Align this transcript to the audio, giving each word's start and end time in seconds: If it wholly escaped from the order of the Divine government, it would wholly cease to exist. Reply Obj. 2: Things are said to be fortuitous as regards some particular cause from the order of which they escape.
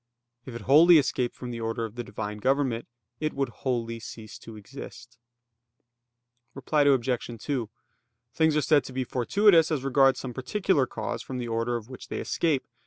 If 0.47 0.55
it 0.55 0.61
wholly 0.61 0.97
escaped 0.97 1.35
from 1.35 1.51
the 1.51 1.59
order 1.61 1.85
of 1.85 1.93
the 1.93 2.03
Divine 2.03 2.39
government, 2.39 2.87
it 3.19 3.33
would 3.35 3.49
wholly 3.49 3.99
cease 3.99 4.39
to 4.39 4.55
exist. 4.55 5.19
Reply 6.55 6.81
Obj. 6.81 7.27
2: 7.39 7.69
Things 8.33 8.57
are 8.57 8.61
said 8.61 8.83
to 8.85 8.93
be 8.93 9.03
fortuitous 9.03 9.69
as 9.69 9.83
regards 9.83 10.19
some 10.19 10.33
particular 10.33 10.87
cause 10.87 11.21
from 11.21 11.37
the 11.37 11.47
order 11.47 11.75
of 11.75 11.87
which 11.87 12.07
they 12.07 12.17
escape. 12.19 12.65